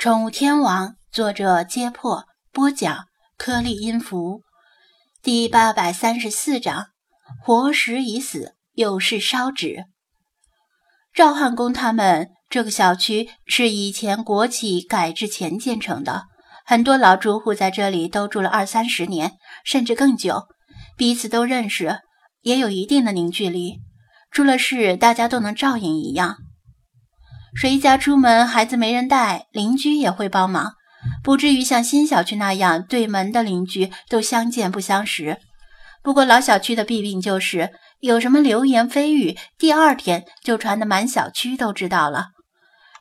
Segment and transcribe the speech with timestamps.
[0.00, 3.04] 宠物天王，作者：揭破，播讲：
[3.36, 4.40] 颗粒音符，
[5.22, 6.86] 第八百三十四章：
[7.44, 9.84] 活石已死，有事烧纸。
[11.12, 16.22] 赵汉公他们这个小区是以前国企改制前建成的，
[16.64, 19.32] 很多老住户在这里都住了二三十年，
[19.66, 20.46] 甚至更久，
[20.96, 21.98] 彼此都认识，
[22.40, 23.80] 也有一定的凝聚力。
[24.30, 26.38] 出了事，大家都能照应一样。
[27.54, 30.74] 谁家出门孩子没人带，邻居也会帮忙，
[31.22, 35.38] 不至于像新小区那样对门的邻居都相见不相识。
[36.02, 42.28] 不过老小区的弊病就是，有什么流言蜚语，第二天就传得满小区都知道了。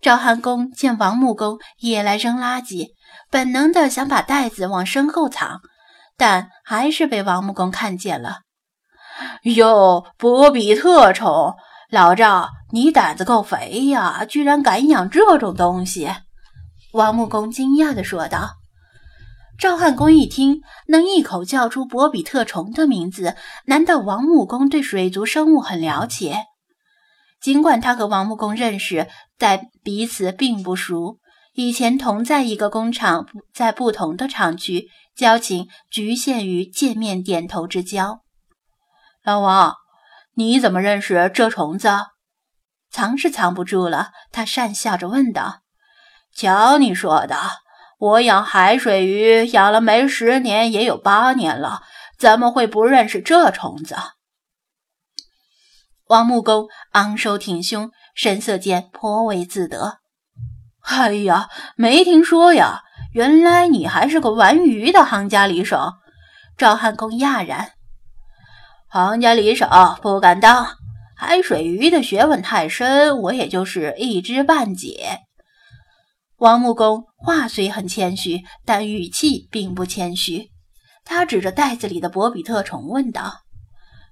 [0.00, 2.90] 赵汉公见王木工也来扔垃圾，
[3.30, 5.60] 本能的想把袋子往身后藏，
[6.16, 8.38] 但还是被王木工看见了。
[9.42, 11.54] 哟，波比特虫！
[11.90, 16.10] 老赵，你胆子够肥呀，居然敢养这种东西！
[16.92, 18.56] 王木工惊讶地说道。
[19.58, 23.36] 赵汉公一听，能一口叫出博比特虫的名字，
[23.66, 26.44] 难道王木工对水族生物很了解？
[27.40, 29.08] 尽管他和王木工认识，
[29.38, 31.18] 但彼此并不熟。
[31.54, 38.20] 以前同在一个工厂，在不同的厂区，交情局限于见面点头之交。
[39.24, 39.74] 老王。
[40.38, 41.88] 你怎么认识这虫子？
[42.96, 45.60] 藏是藏不住了，他讪笑着问道
[46.34, 47.36] ：“瞧你说的，
[47.98, 51.82] 我养海水鱼养了没十年，也有八年了，
[52.18, 53.94] 怎么会不认识这虫子？”
[56.08, 59.98] 王木工昂首挺胸，神色间颇为自得。
[60.80, 62.80] “哎呀，没听说呀，
[63.12, 65.92] 原来你还是个玩鱼的行家里手。”
[66.56, 67.72] 赵汉公讶然。
[68.88, 69.68] 行家里手
[70.00, 70.66] 不敢当，
[71.18, 75.20] 海水鱼的学问太深，我也就是一知半解。
[76.36, 80.50] 王木工话虽很谦虚，但语气并不谦虚。
[81.06, 83.40] 他指着袋子里的博比特虫问道：“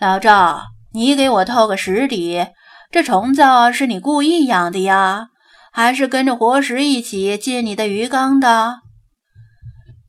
[0.00, 0.62] 老赵，
[0.94, 2.46] 你给我透个实底，
[2.90, 3.42] 这虫子
[3.74, 5.28] 是你故意养的呀，
[5.72, 8.78] 还是跟着活食一起进你的鱼缸的？”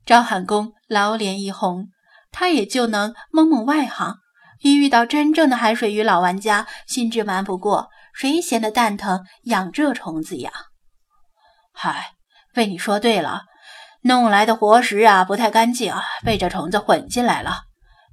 [0.06, 1.88] 赵汉公老脸一红，
[2.32, 4.16] 他也就能蒙蒙外行。
[4.60, 10.50] 一遇到真正的海水鱼老玩家，心智瞒不过，谁闲得蛋疼养这虫子呀？
[11.72, 12.14] 嗨，
[12.52, 13.42] 被你说对了，
[14.02, 17.62] 弄来的活食啊不太干净，被这虫子混进来了。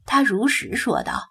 [0.06, 1.30] 他如实说道。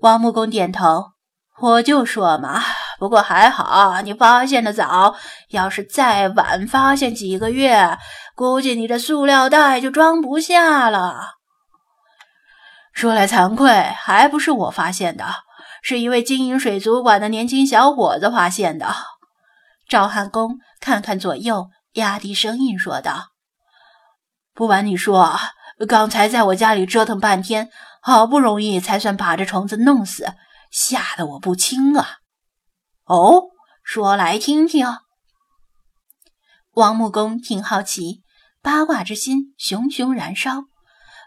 [0.00, 1.12] 王木工点头，
[1.58, 2.62] 我就说嘛，
[2.98, 5.14] 不过还好你发现的早，
[5.48, 7.96] 要是再晚发现几个月，
[8.34, 11.35] 估计你这塑料袋就装不下了。
[12.96, 15.26] 说来惭愧，还不是我发现的，
[15.82, 18.96] 是一位经营水族馆的年轻小伙子发现的。
[19.86, 23.32] 赵汉公看看左右，压低声音说道
[24.54, 25.38] ：“不瞒你说，
[25.86, 27.68] 刚才在我家里折腾半天，
[28.00, 30.32] 好不容易才算把这虫子弄死，
[30.70, 32.20] 吓得我不轻啊！”
[33.04, 33.42] 哦，
[33.84, 34.86] 说来听听。
[36.72, 38.22] 王木工挺好奇，
[38.62, 40.62] 八卦之心熊熊燃烧，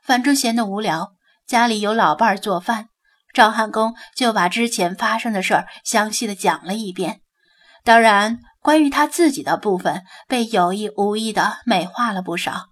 [0.03, 1.11] 反正闲得无聊。
[1.49, 2.89] 家里有老伴儿做饭，
[3.33, 7.21] 赵汉公就把之前发生的事儿详细的讲了一遍。
[7.83, 12.65] 当然，关于他自己的部分被有意无意的美化了不少。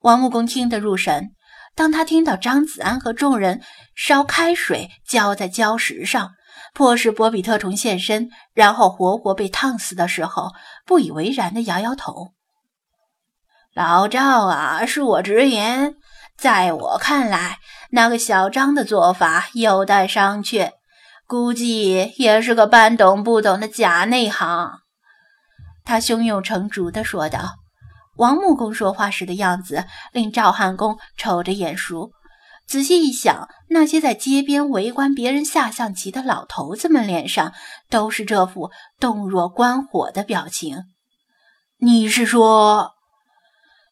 [0.00, 1.32] 王木工听得入神。
[1.74, 3.60] 当他听到张子安和众人
[3.94, 6.32] 烧开水浇在礁石上，
[6.72, 10.52] 迫使博比特虫现身，然后活活被烫死的时候，
[10.86, 12.32] 不以为然的摇摇头
[13.76, 15.96] ：“老赵啊，恕我直言。”
[16.36, 17.60] 在我看来，
[17.96, 20.72] 那个小张的做法有待商榷，
[21.26, 24.80] 估计也是个半懂不懂的假内行。
[25.82, 27.54] 他胸有成竹地说道。
[28.16, 32.10] 王木工说话时的样子令赵汉公瞅着眼熟，
[32.66, 37.54] 仔细一想，那些在街边围观别人下象棋的老头子们脸上
[37.88, 38.70] 都是这副
[39.00, 40.84] 洞若观火的表情。
[41.78, 42.90] 你是说？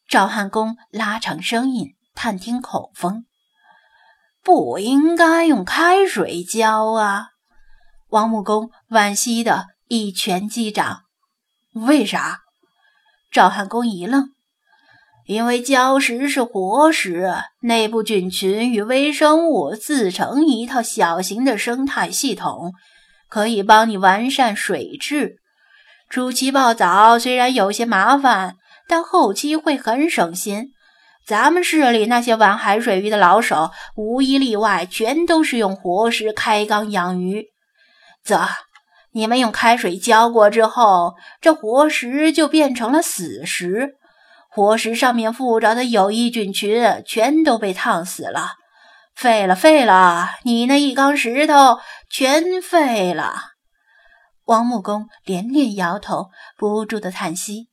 [0.06, 1.94] 赵汉公拉长声音。
[2.16, 3.24] 探听口风，
[4.44, 7.28] 不应该用开水浇啊！
[8.10, 11.00] 王木工惋惜的一拳击掌。
[11.72, 12.40] 为啥？
[13.32, 14.28] 赵汉公一愣。
[15.26, 17.32] 因为礁石是活石，
[17.62, 22.74] 内部菌群与微生物自成一套小型的生态系统，
[23.30, 25.36] 可以帮你完善水质。
[26.10, 28.56] 初期泡澡虽然有些麻烦，
[28.86, 30.72] 但后期会很省心。
[31.26, 37.46] 咱们市里那些玩海水鱼的老手，无一例外，全都是用活石开缸养鱼。
[38.22, 38.46] 啧，
[39.12, 43.94] 你们用开水浇过之后，这活石就变成了死石。
[44.50, 48.50] 活石上面附着的有益菌群全都被烫死了，
[49.14, 50.28] 废了，废了！
[50.42, 51.78] 你那一缸石头
[52.10, 53.34] 全废了。
[54.44, 57.70] 王木工连连摇头，不住的叹息。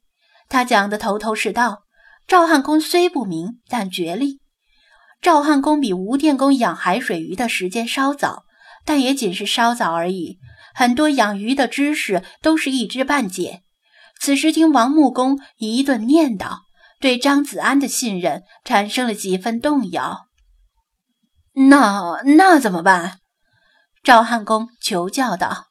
[0.48, 1.84] 他讲的头头是道。
[2.32, 4.40] 赵汉公虽不明，但觉力。
[5.22, 8.44] 赵汉公比吴电工养海水鱼的时间稍早，
[8.86, 10.38] 但也仅是稍早而已。
[10.74, 13.64] 很多养鱼的知识都是一知半解。
[14.18, 16.60] 此时听王木工一顿念叨。
[17.02, 20.28] 对张子安的信任产生了几分动摇，
[21.54, 23.18] 那那怎么办？
[24.04, 25.66] 赵汉公求教道：“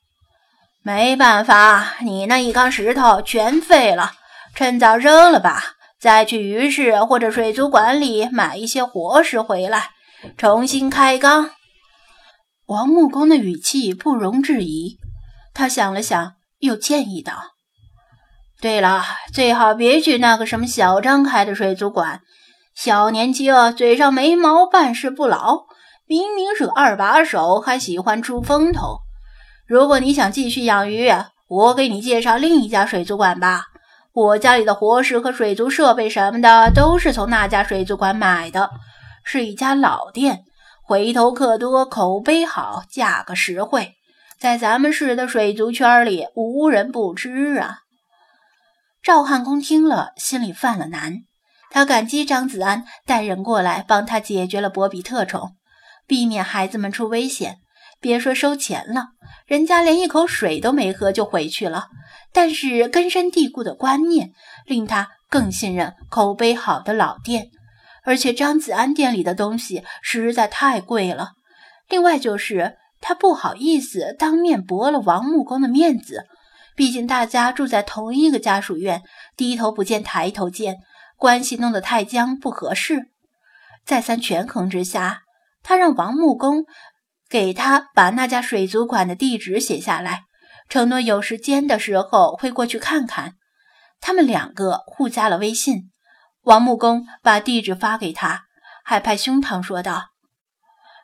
[0.84, 4.12] 没办法，你那一缸石头全废了，
[4.54, 9.90] 趁早扔了吧，再去鱼市或者水族馆里买一些活食回来，
[10.36, 11.50] 重新开缸。”
[12.66, 14.98] 王木工的语气不容置疑，
[15.52, 17.34] 他想了想，又建议道。
[18.60, 19.02] 对了，
[19.32, 22.20] 最好别去那个什么小张开的水族馆。
[22.74, 25.66] 小年轻，嘴上没毛，办事不牢，
[26.06, 28.98] 明明是个二把手，还喜欢出风头。
[29.66, 31.10] 如果你想继续养鱼，
[31.48, 33.64] 我给你介绍另一家水族馆吧。
[34.12, 38.70] 我家里的活石和水族设备什么的都是从那家水族馆买的，
[39.22, 40.44] 是一家老店，
[40.82, 43.94] 回头客多，口碑好，价格实惠，
[44.38, 47.78] 在咱们市的水族圈里无人不知啊。
[49.00, 51.18] 赵汉公听了，心里犯了难。
[51.70, 55.52] 他感激张子安带人过来帮他解决了博比特虫，
[56.08, 57.58] 避免孩子们出危险。
[58.00, 59.10] 别说收钱了，
[59.46, 61.88] 人家连一口水都没喝就回去了。
[62.32, 64.30] 但是根深蒂固的观念
[64.64, 67.50] 令他更信任口碑好的老店，
[68.04, 71.32] 而且张子安店里的东西实在太贵了。
[71.88, 76.26] 另外就是他不好意思当面驳了王木工的面子。
[76.76, 79.02] 毕竟大家住在同一个家属院，
[79.36, 80.76] 低头不见抬头见，
[81.16, 83.10] 关系弄得太僵不合适。
[83.84, 85.22] 再三权衡之下，
[85.62, 86.64] 他让王木工
[87.30, 90.24] 给他把那家水族馆的地址写下来，
[90.68, 93.34] 承诺有时间的时候会过去看看。
[94.00, 95.90] 他们两个互加了微信，
[96.42, 98.42] 王木工把地址发给他，
[98.84, 100.08] 还拍胸膛说道：“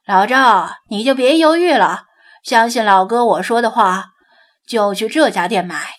[0.04, 2.04] 老赵，你就别犹豫了，
[2.42, 4.06] 相信老哥我说的话。”
[4.66, 5.90] 就去这家店买。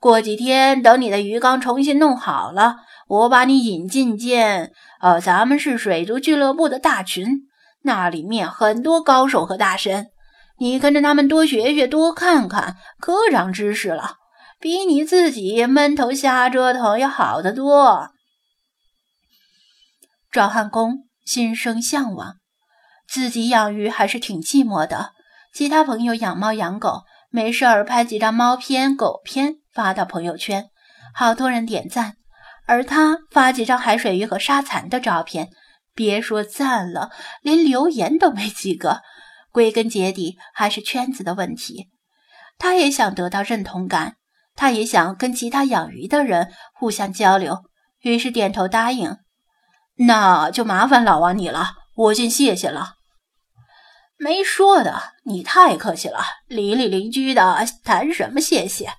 [0.00, 2.76] 过几天，等你的鱼缸重新弄好了，
[3.08, 4.72] 我把你引进见，
[5.02, 7.42] 呃，咱们是水族俱乐部的大群，
[7.86, 10.08] 那里面很多高手和大神，
[10.58, 14.16] 你跟着他们多学学，多看看，可长知识了，
[14.60, 18.10] 比你自己闷头瞎折腾要好得多。
[20.32, 22.34] 赵汉公心生向往，
[23.08, 25.12] 自己养鱼还是挺寂寞的，
[25.54, 27.04] 其他朋友养猫养狗。
[27.30, 30.70] 没事儿拍几张猫片、狗片发到朋友圈，
[31.12, 32.16] 好多人点赞。
[32.66, 35.50] 而他发几张海水鱼和沙蚕的照片，
[35.96, 37.10] 别说赞了，
[37.42, 39.00] 连留言都没几个。
[39.50, 41.88] 归根结底还是圈子的问题。
[42.58, 44.16] 他也想得到认同感，
[44.54, 47.64] 他也想跟其他养鱼的人互相交流，
[48.02, 49.16] 于是点头答应。
[49.98, 52.96] 那就麻烦老王你了，我先谢谢了。
[54.18, 56.20] 没说的，你太客气了。
[56.46, 58.92] 邻里邻居的，谈什么谢谢？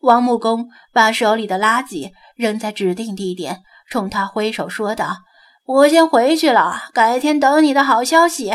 [0.00, 5.16] 王木工把手里的垃圾扔在指定地点，冲他挥手说道
[5.64, 8.52] ：“我先回去了，改天等你的好消息。”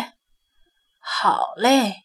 [1.02, 1.96] 好嘞。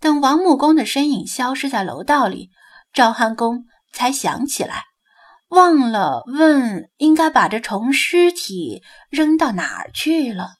[0.00, 2.48] 等王木工的身影消失在楼道里，
[2.94, 4.84] 赵汉公才想起来，
[5.50, 10.54] 忘了问应该把这虫尸体扔到哪儿去了。